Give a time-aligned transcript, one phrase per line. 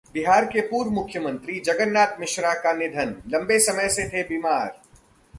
[0.13, 4.81] बिहार के पूर्व मुख्यमंत्री जगन्नाथ मिश्रा का निधन, लंबे समय से थे बीमार